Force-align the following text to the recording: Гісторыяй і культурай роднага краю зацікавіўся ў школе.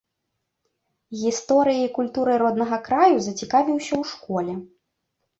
Гісторыяй 1.23 1.83
і 1.87 1.91
культурай 1.97 2.37
роднага 2.43 2.79
краю 2.87 3.17
зацікавіўся 3.27 3.93
ў 4.01 4.09
школе. 4.13 4.53